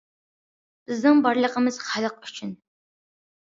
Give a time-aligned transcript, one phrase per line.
[0.91, 2.57] بىزنىڭ بارلىقىمىز خەلق ئۈچۈن.